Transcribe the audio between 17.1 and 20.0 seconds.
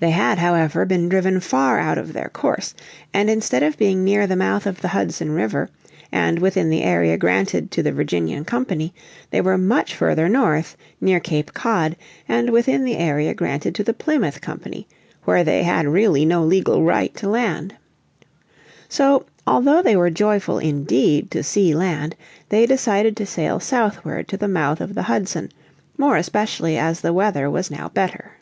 to land. So although they